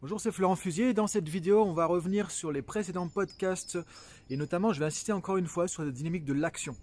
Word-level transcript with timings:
Bonjour, 0.00 0.20
c'est 0.20 0.30
Florent 0.30 0.54
Fusier. 0.54 0.94
Dans 0.94 1.08
cette 1.08 1.28
vidéo, 1.28 1.64
on 1.64 1.72
va 1.72 1.84
revenir 1.86 2.30
sur 2.30 2.52
les 2.52 2.62
précédents 2.62 3.08
podcasts 3.08 3.80
et 4.30 4.36
notamment, 4.36 4.72
je 4.72 4.78
vais 4.78 4.86
insister 4.86 5.10
encore 5.10 5.38
une 5.38 5.48
fois 5.48 5.66
sur 5.66 5.82
la 5.82 5.90
dynamique 5.90 6.24
de 6.24 6.32
l'action. 6.32 6.76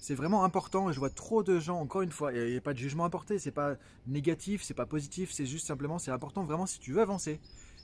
C'est 0.00 0.16
vraiment 0.16 0.42
important 0.42 0.90
et 0.90 0.92
je 0.92 0.98
vois 0.98 1.10
trop 1.10 1.44
de 1.44 1.60
gens, 1.60 1.78
encore 1.78 2.02
une 2.02 2.10
fois, 2.10 2.32
il 2.32 2.50
n'y 2.50 2.56
a 2.56 2.60
pas 2.60 2.72
de 2.72 2.78
jugement 2.78 3.04
à 3.04 3.08
porter, 3.08 3.38
c'est 3.38 3.52
pas 3.52 3.76
négatif, 4.08 4.64
c'est 4.64 4.74
pas 4.74 4.84
positif, 4.84 5.30
c'est 5.30 5.46
juste 5.46 5.64
simplement, 5.64 6.00
c'est 6.00 6.10
important 6.10 6.42
vraiment 6.42 6.66
si 6.66 6.80
tu 6.80 6.90
veux 6.90 7.00
avancer, 7.00 7.38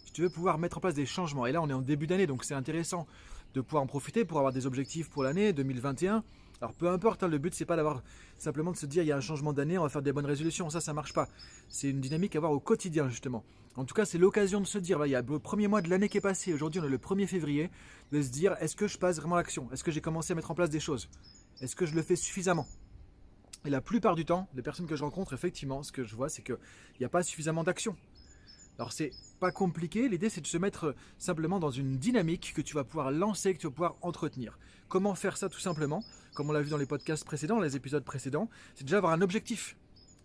si 0.04 0.12
tu 0.14 0.22
veux 0.22 0.30
pouvoir 0.30 0.58
mettre 0.58 0.78
en 0.78 0.80
place 0.80 0.94
des 0.94 1.06
changements. 1.06 1.46
Et 1.46 1.52
là, 1.52 1.62
on 1.62 1.70
est 1.70 1.74
en 1.74 1.80
début 1.80 2.08
d'année, 2.08 2.26
donc 2.26 2.42
c'est 2.42 2.54
intéressant 2.54 3.06
de 3.54 3.60
pouvoir 3.60 3.84
en 3.84 3.86
profiter 3.86 4.24
pour 4.24 4.38
avoir 4.38 4.52
des 4.52 4.66
objectifs 4.66 5.08
pour 5.10 5.22
l'année 5.22 5.52
2021. 5.52 6.24
Alors 6.62 6.74
peu 6.74 6.88
importe, 6.88 7.24
hein, 7.24 7.28
le 7.28 7.38
but 7.38 7.52
c'est 7.56 7.64
pas 7.64 7.74
d'avoir 7.74 8.04
simplement 8.38 8.70
de 8.70 8.76
se 8.76 8.86
dire 8.86 9.02
il 9.02 9.06
y 9.06 9.10
a 9.10 9.16
un 9.16 9.20
changement 9.20 9.52
d'année, 9.52 9.78
on 9.78 9.82
va 9.82 9.88
faire 9.88 10.00
des 10.00 10.12
bonnes 10.12 10.26
résolutions, 10.26 10.70
ça 10.70 10.80
ça 10.80 10.92
marche 10.92 11.12
pas. 11.12 11.26
C'est 11.68 11.90
une 11.90 12.00
dynamique 12.00 12.36
à 12.36 12.38
avoir 12.38 12.52
au 12.52 12.60
quotidien 12.60 13.08
justement. 13.08 13.42
En 13.74 13.84
tout 13.84 13.94
cas, 13.94 14.04
c'est 14.04 14.18
l'occasion 14.18 14.60
de 14.60 14.66
se 14.66 14.78
dire, 14.78 15.04
il 15.04 15.10
y 15.10 15.16
a 15.16 15.22
le 15.22 15.38
premier 15.40 15.66
mois 15.66 15.82
de 15.82 15.90
l'année 15.90 16.08
qui 16.08 16.18
est 16.18 16.20
passé, 16.20 16.54
aujourd'hui 16.54 16.80
on 16.80 16.84
est 16.84 16.88
le 16.88 16.98
1er 16.98 17.26
février, 17.26 17.68
de 18.12 18.22
se 18.22 18.28
dire 18.28 18.54
est-ce 18.60 18.76
que 18.76 18.86
je 18.86 18.96
passe 18.96 19.16
vraiment 19.16 19.34
l'action? 19.34 19.68
Est-ce 19.72 19.82
que 19.82 19.90
j'ai 19.90 20.00
commencé 20.00 20.34
à 20.34 20.36
mettre 20.36 20.52
en 20.52 20.54
place 20.54 20.70
des 20.70 20.78
choses? 20.78 21.08
Est-ce 21.60 21.74
que 21.74 21.84
je 21.84 21.96
le 21.96 22.02
fais 22.02 22.14
suffisamment? 22.14 22.68
Et 23.64 23.70
la 23.70 23.80
plupart 23.80 24.14
du 24.14 24.24
temps, 24.24 24.48
les 24.54 24.62
personnes 24.62 24.86
que 24.86 24.94
je 24.94 25.02
rencontre, 25.02 25.32
effectivement, 25.32 25.82
ce 25.82 25.90
que 25.90 26.04
je 26.04 26.14
vois, 26.14 26.28
c'est 26.28 26.42
qu'il 26.42 26.58
n'y 27.00 27.06
a 27.06 27.08
pas 27.08 27.24
suffisamment 27.24 27.64
d'action. 27.64 27.96
Alors 28.82 28.92
c'est 28.92 29.12
pas 29.38 29.52
compliqué, 29.52 30.08
l'idée 30.08 30.28
c'est 30.28 30.40
de 30.40 30.46
se 30.48 30.58
mettre 30.58 30.96
simplement 31.16 31.60
dans 31.60 31.70
une 31.70 31.98
dynamique 31.98 32.52
que 32.52 32.60
tu 32.60 32.74
vas 32.74 32.82
pouvoir 32.82 33.12
lancer, 33.12 33.54
que 33.54 33.60
tu 33.60 33.68
vas 33.68 33.72
pouvoir 33.72 33.94
entretenir. 34.02 34.58
Comment 34.88 35.14
faire 35.14 35.36
ça 35.36 35.48
tout 35.48 35.60
simplement? 35.60 36.02
Comme 36.34 36.50
on 36.50 36.52
l'a 36.52 36.62
vu 36.62 36.68
dans 36.68 36.78
les 36.78 36.86
podcasts 36.86 37.24
précédents, 37.24 37.60
les 37.60 37.76
épisodes 37.76 38.02
précédents, 38.02 38.50
c'est 38.74 38.82
déjà 38.82 38.96
avoir 38.96 39.12
un 39.12 39.20
objectif. 39.20 39.76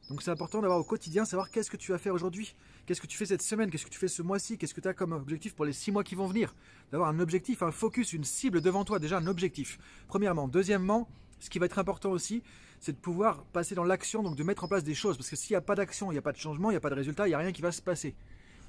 Donc 0.09 0.23
c'est 0.23 0.31
important 0.31 0.59
d'avoir 0.59 0.79
au 0.79 0.83
quotidien, 0.83 1.23
savoir 1.23 1.51
qu'est-ce 1.51 1.69
que 1.69 1.77
tu 1.77 1.91
vas 1.91 1.99
faire 1.99 2.15
aujourd'hui, 2.15 2.55
qu'est-ce 2.87 2.99
que 2.99 3.05
tu 3.05 3.15
fais 3.15 3.27
cette 3.27 3.43
semaine, 3.43 3.69
qu'est-ce 3.69 3.85
que 3.85 3.91
tu 3.91 3.99
fais 3.99 4.07
ce 4.07 4.23
mois-ci, 4.23 4.57
qu'est-ce 4.57 4.73
que 4.73 4.81
tu 4.81 4.87
as 4.87 4.95
comme 4.95 5.11
objectif 5.11 5.53
pour 5.53 5.65
les 5.65 5.73
six 5.73 5.91
mois 5.91 6.03
qui 6.03 6.15
vont 6.15 6.25
venir? 6.25 6.55
D'avoir 6.91 7.09
un 7.09 7.19
objectif, 7.19 7.61
un 7.61 7.71
focus, 7.71 8.11
une 8.13 8.23
cible 8.23 8.61
devant 8.61 8.85
toi, 8.85 8.97
déjà 8.97 9.19
un 9.19 9.27
objectif. 9.27 9.77
Premièrement. 10.07 10.47
Deuxièmement, 10.47 11.07
ce 11.39 11.51
qui 11.51 11.59
va 11.59 11.67
être 11.67 11.77
important 11.77 12.09
aussi, 12.09 12.41
c'est 12.79 12.93
de 12.93 12.97
pouvoir 12.97 13.43
passer 13.53 13.75
dans 13.75 13.83
l'action, 13.83 14.23
donc 14.23 14.35
de 14.35 14.43
mettre 14.43 14.63
en 14.63 14.67
place 14.67 14.83
des 14.83 14.95
choses. 14.95 15.15
Parce 15.15 15.29
que 15.29 15.35
s'il 15.35 15.53
n'y 15.53 15.57
a 15.57 15.61
pas 15.61 15.75
d'action, 15.75 16.11
il 16.11 16.15
n'y 16.15 16.19
a 16.19 16.23
pas 16.23 16.31
de 16.31 16.37
changement, 16.37 16.71
il 16.71 16.73
n'y 16.73 16.77
a 16.77 16.81
pas 16.81 16.89
de 16.89 16.95
résultat, 16.95 17.27
il 17.27 17.29
n'y 17.29 17.35
a 17.35 17.37
rien 17.37 17.51
qui 17.51 17.61
va 17.61 17.71
se 17.71 17.83
passer. 17.83 18.15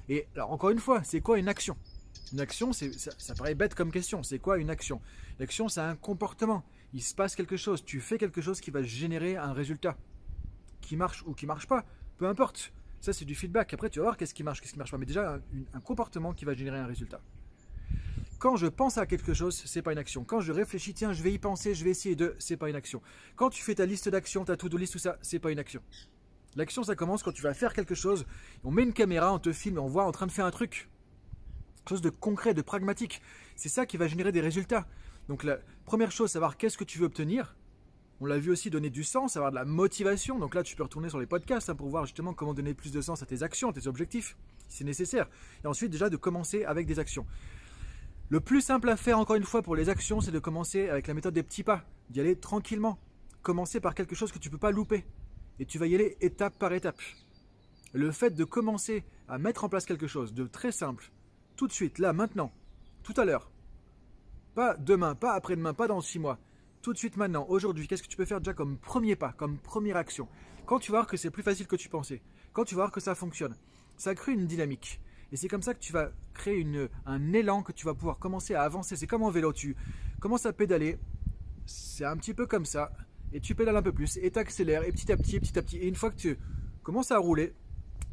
Et 0.09 0.27
alors 0.35 0.51
encore 0.51 0.71
une 0.71 0.79
fois, 0.79 1.03
c'est 1.03 1.21
quoi 1.21 1.37
une 1.39 1.47
action? 1.47 1.77
Une 2.33 2.41
action, 2.41 2.73
ça, 2.73 3.35
paraît 3.35 3.55
bête 3.55 3.75
comme 3.75 3.91
question. 3.91 4.23
C'est 4.23 4.39
quoi 4.39 4.57
une 4.57 4.69
action? 4.69 5.01
L'action, 5.39 5.67
c'est 5.67 5.81
un 5.81 5.95
comportement. 5.95 6.63
Il 6.93 7.01
se 7.01 7.15
passe 7.15 7.35
quelque 7.35 7.57
chose. 7.57 7.83
Tu 7.85 8.01
fais 8.01 8.17
quelque 8.17 8.41
chose 8.41 8.59
qui 8.59 8.71
va 8.71 8.81
générer 8.83 9.35
un 9.35 9.53
résultat. 9.53 9.97
Qui 10.81 10.95
marche 10.95 11.23
ou 11.25 11.33
qui 11.33 11.45
marche 11.45 11.67
pas. 11.67 11.85
Peu 12.17 12.27
importe. 12.27 12.73
Ça, 13.01 13.13
c'est 13.13 13.25
du 13.25 13.35
feedback. 13.35 13.73
Après, 13.73 13.89
tu 13.89 13.99
vas 13.99 14.05
voir 14.05 14.17
qu'est-ce 14.17 14.33
qui 14.33 14.43
marche, 14.43 14.61
qu'est-ce 14.61 14.73
qui 14.73 14.79
marche 14.79 14.91
pas. 14.91 14.97
Mais 14.97 15.05
déjà, 15.05 15.35
un, 15.35 15.41
un 15.73 15.79
comportement 15.79 16.33
qui 16.33 16.45
va 16.45 16.53
générer 16.53 16.79
un 16.79 16.87
résultat. 16.87 17.21
Quand 18.39 18.55
je 18.55 18.67
pense 18.67 18.97
à 18.97 19.05
quelque 19.05 19.33
chose, 19.33 19.61
c'est 19.65 19.81
pas 19.81 19.91
une 19.91 19.97
action. 19.97 20.23
Quand 20.23 20.39
je 20.39 20.53
réfléchis, 20.53 20.93
tiens, 20.93 21.11
je 21.11 21.21
vais 21.21 21.33
y 21.33 21.39
penser, 21.39 21.75
je 21.75 21.83
vais 21.83 21.89
essayer 21.91 22.15
de, 22.15 22.35
c'est 22.39 22.55
pas 22.57 22.69
une 22.69 22.75
action. 22.75 23.01
Quand 23.35 23.49
tu 23.49 23.61
fais 23.61 23.75
ta 23.75 23.85
liste 23.85 24.07
d'actions, 24.07 24.45
ta 24.45 24.55
to-do 24.55 24.77
list, 24.77 24.93
tout 24.93 24.99
ça, 24.99 25.17
c'est 25.21 25.39
pas 25.39 25.51
une 25.51 25.59
action. 25.59 25.81
L'action, 26.55 26.83
ça 26.83 26.95
commence 26.95 27.21
quand 27.23 27.31
tu 27.31 27.41
vas 27.41 27.53
faire 27.53 27.73
quelque 27.73 27.95
chose, 27.95 28.25
on 28.63 28.71
met 28.71 28.83
une 28.83 28.93
caméra, 28.93 29.33
on 29.33 29.39
te 29.39 29.53
filme 29.53 29.77
on 29.77 29.87
voit 29.87 30.05
en 30.05 30.11
train 30.11 30.25
de 30.25 30.31
faire 30.31 30.45
un 30.45 30.51
truc. 30.51 30.89
Quelque 31.77 31.89
chose 31.89 32.01
de 32.01 32.09
concret, 32.09 32.53
de 32.53 32.61
pragmatique. 32.61 33.21
C'est 33.55 33.69
ça 33.69 33.85
qui 33.85 33.97
va 33.97 34.07
générer 34.07 34.31
des 34.31 34.41
résultats. 34.41 34.87
Donc 35.27 35.43
la 35.43 35.59
première 35.85 36.11
chose, 36.11 36.31
savoir 36.31 36.57
qu'est-ce 36.57 36.77
que 36.77 36.83
tu 36.83 36.97
veux 36.97 37.05
obtenir. 37.05 37.55
On 38.21 38.25
l'a 38.25 38.37
vu 38.37 38.51
aussi 38.51 38.69
donner 38.69 38.89
du 38.89 39.03
sens, 39.03 39.37
avoir 39.37 39.51
de 39.51 39.55
la 39.55 39.63
motivation. 39.63 40.39
Donc 40.39 40.55
là, 40.55 40.63
tu 40.63 40.75
peux 40.75 40.83
retourner 40.83 41.07
sur 41.07 41.19
les 41.19 41.25
podcasts 41.25 41.69
hein, 41.69 41.75
pour 41.75 41.87
voir 41.87 42.05
justement 42.05 42.33
comment 42.33 42.53
donner 42.53 42.73
plus 42.73 42.91
de 42.91 42.99
sens 42.99 43.23
à 43.23 43.25
tes 43.25 43.43
actions, 43.43 43.69
à 43.69 43.73
tes 43.73 43.87
objectifs, 43.87 44.35
si 44.67 44.79
c'est 44.79 44.83
nécessaire. 44.83 45.29
Et 45.63 45.67
ensuite, 45.67 45.91
déjà, 45.91 46.09
de 46.09 46.17
commencer 46.17 46.65
avec 46.65 46.85
des 46.85 46.99
actions. 46.99 47.25
Le 48.27 48.41
plus 48.41 48.61
simple 48.61 48.89
à 48.89 48.97
faire, 48.97 49.17
encore 49.19 49.37
une 49.37 49.43
fois, 49.43 49.61
pour 49.61 49.75
les 49.75 49.87
actions, 49.87 50.19
c'est 50.19 50.31
de 50.31 50.39
commencer 50.39 50.89
avec 50.89 51.07
la 51.07 51.13
méthode 51.13 51.33
des 51.33 51.43
petits 51.43 51.63
pas, 51.63 51.85
d'y 52.09 52.19
aller 52.19 52.35
tranquillement. 52.35 52.99
Commencer 53.41 53.79
par 53.79 53.95
quelque 53.95 54.15
chose 54.15 54.33
que 54.33 54.39
tu 54.39 54.49
ne 54.49 54.51
peux 54.51 54.59
pas 54.59 54.71
louper 54.71 55.05
et 55.59 55.65
tu 55.65 55.77
vas 55.77 55.87
y 55.87 55.95
aller 55.95 56.17
étape 56.21 56.57
par 56.57 56.73
étape. 56.73 57.01
Le 57.93 58.11
fait 58.11 58.31
de 58.31 58.43
commencer 58.43 59.03
à 59.27 59.37
mettre 59.37 59.63
en 59.63 59.69
place 59.69 59.85
quelque 59.85 60.07
chose 60.07 60.33
de 60.33 60.47
très 60.47 60.71
simple, 60.71 61.11
tout 61.55 61.67
de 61.67 61.73
suite, 61.73 61.99
là, 61.99 62.13
maintenant, 62.13 62.51
tout 63.03 63.13
à 63.17 63.25
l'heure, 63.25 63.51
pas 64.55 64.75
demain, 64.77 65.15
pas 65.15 65.33
après-demain, 65.33 65.73
pas 65.73 65.87
dans 65.87 66.01
six 66.01 66.19
mois, 66.19 66.39
tout 66.81 66.93
de 66.93 66.97
suite 66.97 67.17
maintenant, 67.17 67.45
aujourd'hui, 67.49 67.87
qu'est-ce 67.87 68.03
que 68.03 68.07
tu 68.07 68.15
peux 68.15 68.25
faire 68.25 68.39
déjà 68.39 68.53
comme 68.53 68.77
premier 68.77 69.15
pas, 69.15 69.33
comme 69.33 69.57
première 69.57 69.97
action? 69.97 70.27
Quand 70.65 70.79
tu 70.79 70.91
vas 70.91 70.99
voir 70.99 71.07
que 71.07 71.17
c'est 71.17 71.31
plus 71.31 71.43
facile 71.43 71.67
que 71.67 71.75
tu 71.75 71.89
pensais, 71.89 72.21
quand 72.53 72.63
tu 72.63 72.75
vas 72.75 72.83
voir 72.83 72.91
que 72.91 73.01
ça 73.01 73.15
fonctionne, 73.15 73.55
ça 73.97 74.15
crée 74.15 74.33
une 74.33 74.47
dynamique. 74.47 75.01
Et 75.31 75.35
c'est 75.35 75.47
comme 75.47 75.61
ça 75.61 75.73
que 75.73 75.79
tu 75.79 75.91
vas 75.91 76.11
créer 76.33 76.65
un 77.05 77.33
élan 77.33 77.63
que 77.63 77.71
tu 77.71 77.85
vas 77.85 77.93
pouvoir 77.93 78.17
commencer 78.17 78.55
à 78.55 78.63
avancer. 78.63 78.95
C'est 78.95 79.07
comme 79.07 79.23
en 79.23 79.29
vélo, 79.29 79.53
tu 79.53 79.75
commences 80.19 80.45
à 80.45 80.53
pédaler, 80.53 80.97
c'est 81.65 82.05
un 82.05 82.17
petit 82.17 82.33
peu 82.33 82.47
comme 82.47 82.65
ça 82.65 82.91
et 83.33 83.39
tu 83.39 83.55
pédales 83.55 83.77
un 83.77 83.81
peu 83.81 83.91
plus, 83.91 84.17
et 84.17 84.31
tu 84.31 84.39
accélères, 84.39 84.83
et 84.83 84.91
petit 84.91 85.11
à 85.11 85.17
petit, 85.17 85.39
petit 85.39 85.57
à 85.57 85.61
petit, 85.61 85.77
et 85.77 85.87
une 85.87 85.95
fois 85.95 86.11
que 86.11 86.17
tu 86.17 86.37
commences 86.83 87.11
à 87.11 87.17
rouler, 87.17 87.53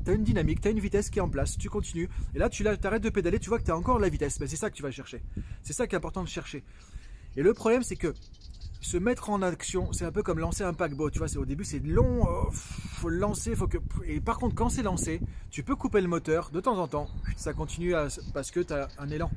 tu 0.05 0.11
as 0.11 0.15
une 0.15 0.25
dynamique, 0.25 0.61
tu 0.61 0.69
as 0.69 0.71
une 0.71 0.81
vitesse 0.81 1.11
qui 1.11 1.19
est 1.19 1.23
en 1.23 1.29
place, 1.29 1.57
tu 1.59 1.69
continues, 1.69 2.09
et 2.35 2.39
là 2.39 2.49
tu 2.49 2.67
arrêtes 2.67 3.03
de 3.03 3.11
pédaler, 3.11 3.39
tu 3.39 3.49
vois 3.49 3.59
que 3.59 3.65
tu 3.65 3.71
as 3.71 3.77
encore 3.77 3.99
la 3.99 4.09
vitesse, 4.09 4.39
ben, 4.39 4.49
c'est 4.49 4.57
ça 4.57 4.71
que 4.71 4.77
tu 4.77 4.83
vas 4.83 4.91
chercher. 4.91 5.23
C'est 5.63 5.73
ça 5.73 5.87
qui 5.87 5.95
est 5.95 5.99
important 5.99 6.23
de 6.23 6.29
chercher. 6.29 6.65
Et 7.37 7.43
le 7.43 7.53
problème 7.55 7.83
c'est 7.83 7.97
que 7.97 8.15
se 8.81 8.97
mettre 8.97 9.31
en 9.31 9.43
action, 9.43 9.93
c'est 9.93 10.05
un 10.05 10.13
peu 10.13 10.23
comme 10.23 10.39
lancer 10.39 10.63
un 10.63 10.75
paquebot, 10.75 11.11
tu 11.11 11.19
vois, 11.19 11.35
au 11.37 11.45
début 11.45 11.65
c'est 11.65 11.81
long, 11.81 12.29
euh, 12.29 12.51
faut 12.53 13.09
lancer, 13.09 13.57
faut 13.57 13.67
que 13.67 13.79
et 14.05 14.21
par 14.21 14.39
contre 14.39 14.55
quand 14.55 14.69
c'est 14.69 14.83
lancé, 14.83 15.21
tu 15.51 15.63
peux 15.63 15.75
couper 15.75 16.01
le 16.01 16.09
moteur 16.09 16.51
de 16.51 16.61
temps 16.61 16.79
en 16.79 16.87
temps, 16.87 17.09
ça 17.37 17.53
continue 17.53 17.95
parce 18.33 18.51
que 18.51 18.61
tu 18.61 18.73
as 18.73 18.89
un 18.99 19.09
élan. 19.09 19.31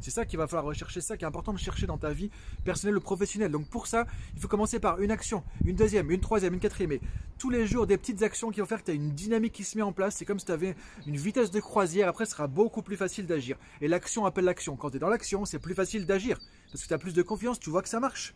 C'est 0.00 0.10
ça 0.10 0.24
qu'il 0.24 0.38
va 0.38 0.46
falloir 0.46 0.64
rechercher, 0.64 1.00
ça 1.00 1.16
qui 1.16 1.24
est 1.24 1.26
important 1.26 1.52
de 1.52 1.58
chercher 1.58 1.86
dans 1.86 1.98
ta 1.98 2.10
vie 2.10 2.30
personnelle 2.64 2.96
ou 2.96 3.00
professionnelle. 3.00 3.50
Donc 3.50 3.68
pour 3.68 3.86
ça, 3.86 4.06
il 4.34 4.40
faut 4.40 4.48
commencer 4.48 4.78
par 4.78 5.00
une 5.00 5.10
action, 5.10 5.42
une 5.64 5.76
deuxième, 5.76 6.10
une 6.10 6.20
troisième, 6.20 6.54
une 6.54 6.60
quatrième. 6.60 6.92
Et 6.92 7.00
tous 7.38 7.50
les 7.50 7.66
jours, 7.66 7.86
des 7.86 7.98
petites 7.98 8.22
actions 8.22 8.50
qui 8.50 8.60
vont 8.60 8.66
faire 8.66 8.80
que 8.80 8.86
tu 8.86 8.90
as 8.92 8.94
une 8.94 9.10
dynamique 9.10 9.52
qui 9.52 9.64
se 9.64 9.76
met 9.76 9.82
en 9.82 9.92
place. 9.92 10.16
C'est 10.16 10.24
comme 10.24 10.38
si 10.38 10.46
tu 10.46 10.52
avais 10.52 10.76
une 11.06 11.16
vitesse 11.16 11.50
de 11.50 11.60
croisière. 11.60 12.08
Après, 12.08 12.24
ce 12.24 12.32
sera 12.32 12.46
beaucoup 12.46 12.82
plus 12.82 12.96
facile 12.96 13.26
d'agir. 13.26 13.56
Et 13.80 13.88
l'action 13.88 14.26
appelle 14.26 14.44
l'action. 14.44 14.76
Quand 14.76 14.90
tu 14.90 14.96
es 14.96 15.00
dans 15.00 15.08
l'action, 15.08 15.44
c'est 15.44 15.58
plus 15.58 15.74
facile 15.74 16.06
d'agir. 16.06 16.38
Parce 16.70 16.82
que 16.82 16.88
tu 16.88 16.94
as 16.94 16.98
plus 16.98 17.14
de 17.14 17.22
confiance, 17.22 17.58
tu 17.58 17.70
vois 17.70 17.82
que 17.82 17.88
ça 17.88 18.00
marche. 18.00 18.34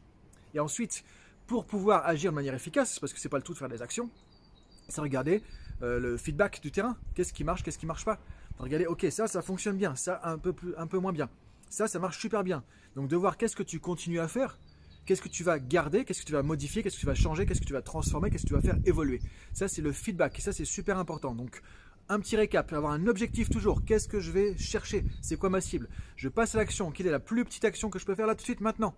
Et 0.54 0.60
ensuite, 0.60 1.04
pour 1.46 1.64
pouvoir 1.66 2.06
agir 2.06 2.30
de 2.30 2.34
manière 2.34 2.54
efficace, 2.54 2.98
parce 2.98 3.12
que 3.12 3.20
c'est 3.20 3.28
pas 3.28 3.38
le 3.38 3.42
tout 3.42 3.52
de 3.52 3.58
faire 3.58 3.68
des 3.68 3.82
actions, 3.82 4.10
c'est 4.88 5.00
regarder 5.00 5.42
euh, 5.82 5.98
le 5.98 6.16
feedback 6.16 6.60
du 6.60 6.70
terrain. 6.70 6.96
Qu'est-ce 7.14 7.32
qui 7.32 7.44
marche, 7.44 7.62
qu'est-ce 7.62 7.78
qui 7.78 7.86
marche 7.86 8.04
pas. 8.04 8.18
Regarder, 8.58 8.86
ok, 8.86 9.06
ça, 9.10 9.26
ça 9.26 9.42
fonctionne 9.42 9.76
bien, 9.76 9.94
ça 9.96 10.20
un 10.24 10.38
peu 10.38 10.52
plus, 10.52 10.74
un 10.76 10.86
peu 10.86 10.98
moins 10.98 11.12
bien. 11.12 11.28
Ça, 11.72 11.88
ça 11.88 11.98
marche 11.98 12.18
super 12.18 12.44
bien. 12.44 12.62
Donc 12.96 13.08
de 13.08 13.16
voir 13.16 13.38
qu'est-ce 13.38 13.56
que 13.56 13.62
tu 13.62 13.80
continues 13.80 14.20
à 14.20 14.28
faire, 14.28 14.58
qu'est-ce 15.06 15.22
que 15.22 15.30
tu 15.30 15.42
vas 15.42 15.58
garder, 15.58 16.04
qu'est-ce 16.04 16.20
que 16.20 16.26
tu 16.26 16.34
vas 16.34 16.42
modifier, 16.42 16.82
qu'est-ce 16.82 16.96
que 16.96 17.00
tu 17.00 17.06
vas 17.06 17.14
changer, 17.14 17.46
qu'est-ce 17.46 17.62
que 17.62 17.66
tu 17.66 17.72
vas 17.72 17.80
transformer, 17.80 18.28
qu'est-ce 18.28 18.42
que 18.42 18.48
tu 18.48 18.54
vas 18.54 18.60
faire 18.60 18.78
évoluer. 18.84 19.20
Ça, 19.54 19.68
c'est 19.68 19.80
le 19.80 19.90
feedback. 19.90 20.38
Et 20.38 20.42
ça, 20.42 20.52
c'est 20.52 20.66
super 20.66 20.98
important. 20.98 21.34
Donc, 21.34 21.62
un 22.10 22.20
petit 22.20 22.36
récap, 22.36 22.70
avoir 22.74 22.92
un 22.92 23.06
objectif 23.06 23.48
toujours. 23.48 23.86
Qu'est-ce 23.86 24.06
que 24.06 24.20
je 24.20 24.32
vais 24.32 24.54
chercher? 24.58 25.02
C'est 25.22 25.38
quoi 25.38 25.48
ma 25.48 25.62
cible? 25.62 25.88
Je 26.16 26.28
passe 26.28 26.54
à 26.54 26.58
l'action. 26.58 26.90
Quelle 26.90 27.06
est 27.06 27.10
la 27.10 27.20
plus 27.20 27.42
petite 27.46 27.64
action 27.64 27.88
que 27.88 27.98
je 27.98 28.04
peux 28.04 28.14
faire 28.14 28.26
là 28.26 28.34
tout 28.34 28.42
de 28.42 28.44
suite 28.44 28.60
maintenant? 28.60 28.94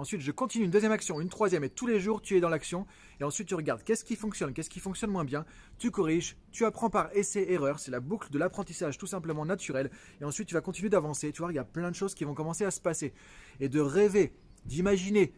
Ensuite, 0.00 0.22
je 0.22 0.32
continue 0.32 0.64
une 0.64 0.70
deuxième 0.70 0.92
action, 0.92 1.20
une 1.20 1.28
troisième, 1.28 1.62
et 1.62 1.68
tous 1.68 1.86
les 1.86 2.00
jours, 2.00 2.22
tu 2.22 2.34
es 2.34 2.40
dans 2.40 2.48
l'action. 2.48 2.86
Et 3.20 3.24
ensuite, 3.24 3.48
tu 3.48 3.54
regardes 3.54 3.82
qu'est-ce 3.82 4.02
qui 4.02 4.16
fonctionne, 4.16 4.54
qu'est-ce 4.54 4.70
qui 4.70 4.80
fonctionne 4.80 5.10
moins 5.10 5.26
bien. 5.26 5.44
Tu 5.76 5.90
corriges, 5.90 6.38
tu 6.52 6.64
apprends 6.64 6.88
par 6.88 7.14
essai-erreur. 7.14 7.78
C'est 7.78 7.90
la 7.90 8.00
boucle 8.00 8.30
de 8.30 8.38
l'apprentissage 8.38 8.96
tout 8.96 9.06
simplement 9.06 9.44
naturel. 9.44 9.90
Et 10.22 10.24
ensuite, 10.24 10.48
tu 10.48 10.54
vas 10.54 10.62
continuer 10.62 10.88
d'avancer. 10.88 11.32
Tu 11.32 11.42
vois, 11.42 11.52
il 11.52 11.56
y 11.56 11.58
a 11.58 11.64
plein 11.64 11.90
de 11.90 11.94
choses 11.94 12.14
qui 12.14 12.24
vont 12.24 12.32
commencer 12.32 12.64
à 12.64 12.70
se 12.70 12.80
passer. 12.80 13.12
Et 13.60 13.68
de 13.68 13.78
rêver, 13.78 14.32
d'imaginer, 14.64 15.34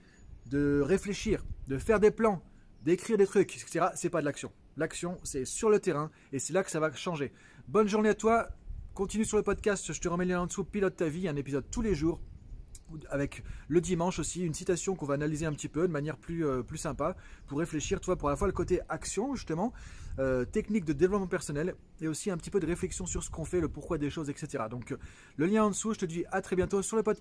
de 0.46 0.80
réfléchir, 0.80 1.44
de 1.66 1.76
faire 1.76 1.98
des 1.98 2.12
plans, 2.12 2.40
d'écrire 2.84 3.18
des 3.18 3.26
trucs, 3.26 3.56
etc. 3.56 3.86
C'est 3.96 4.10
pas 4.10 4.20
de 4.20 4.26
l'action. 4.26 4.52
L'action, 4.76 5.18
c'est 5.24 5.44
sur 5.44 5.70
le 5.70 5.80
terrain 5.80 6.12
et 6.32 6.38
c'est 6.38 6.52
là 6.52 6.62
que 6.62 6.70
ça 6.70 6.78
va 6.78 6.92
changer. 6.92 7.32
Bonne 7.66 7.88
journée 7.88 8.10
à 8.10 8.14
toi. 8.14 8.50
Continue 8.94 9.24
sur 9.24 9.38
le 9.38 9.42
podcast. 9.42 9.92
Je 9.92 10.00
te 10.00 10.06
remets 10.06 10.24
le 10.24 10.34
lien 10.34 10.42
en 10.42 10.46
dessous. 10.46 10.62
Pilote 10.62 10.94
ta 10.94 11.08
vie. 11.08 11.26
Un 11.26 11.34
épisode 11.34 11.68
tous 11.68 11.82
les 11.82 11.96
jours 11.96 12.20
avec 13.10 13.42
le 13.68 13.80
dimanche 13.80 14.18
aussi, 14.18 14.44
une 14.44 14.54
citation 14.54 14.94
qu'on 14.94 15.06
va 15.06 15.14
analyser 15.14 15.46
un 15.46 15.52
petit 15.52 15.68
peu 15.68 15.86
de 15.86 15.92
manière 15.92 16.16
plus, 16.16 16.46
euh, 16.46 16.62
sympa 16.74 17.16
pour 17.46 17.58
réfléchir, 17.58 18.00
toi, 18.00 18.16
pour 18.16 18.28
à 18.28 18.32
la 18.32 18.36
fois 18.36 18.46
le 18.46 18.52
côté 18.52 18.80
action, 18.88 19.34
justement, 19.34 19.72
euh, 20.18 20.44
technique 20.44 20.84
de 20.84 20.92
développement 20.92 21.26
personnel 21.26 21.74
et 22.00 22.08
aussi 22.08 22.30
un 22.30 22.36
petit 22.36 22.50
peu 22.50 22.60
de 22.60 22.66
réflexion 22.66 23.06
sur 23.06 23.22
ce 23.22 23.30
qu'on 23.30 23.44
fait, 23.44 23.60
le 23.60 23.68
pourquoi 23.68 23.98
des 23.98 24.10
choses, 24.10 24.28
etc. 24.28 24.64
Donc, 24.70 24.92
euh, 24.92 24.98
le 25.36 25.46
lien 25.46 25.64
en 25.64 25.70
dessous, 25.70 25.94
je 25.94 26.00
te 26.00 26.06
dis 26.06 26.24
à 26.30 26.42
très 26.42 26.56
bientôt 26.56 26.82
sur 26.82 26.96
le 26.96 27.02
podcast. 27.02 27.20